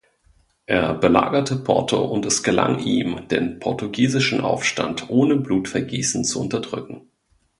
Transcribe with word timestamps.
Er 0.65 0.95
belagerte 0.95 1.55
Porto 1.57 1.99
und 2.03 2.25
es 2.25 2.41
gelang 2.41 2.79
ihm, 2.79 3.27
den 3.27 3.59
portugiesischen 3.59 4.41
Aufstand 4.41 5.11
ohne 5.11 5.35
Blutvergießen 5.35 6.23
zu 6.25 6.41
unterdrücken. 6.41 7.07